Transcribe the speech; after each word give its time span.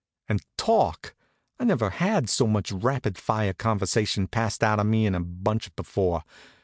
And 0.27 0.41
talk! 0.57 1.13
I 1.59 1.63
never 1.63 1.91
had 1.91 2.27
so 2.27 2.47
much 2.47 2.71
rapid 2.71 3.19
fire 3.19 3.53
conversation 3.53 4.27
passed 4.27 4.63
out 4.63 4.77
to 4.77 4.83
me 4.83 5.03
all 5.03 5.07
in 5.09 5.13
a 5.13 5.19
bunch 5.19 5.75
before. 5.75 6.23